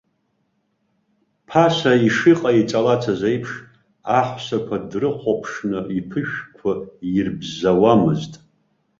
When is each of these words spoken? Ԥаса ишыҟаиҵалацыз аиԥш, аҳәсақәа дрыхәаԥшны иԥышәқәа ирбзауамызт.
Ԥаса 1.47 1.91
ишыҟаиҵалацыз 2.07 3.21
аиԥш, 3.29 3.49
аҳәсақәа 4.17 4.75
дрыхәаԥшны 4.89 5.79
иԥышәқәа 5.97 6.71
ирбзауамызт. 7.15 8.33